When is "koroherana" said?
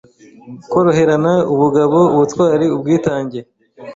0.71-1.33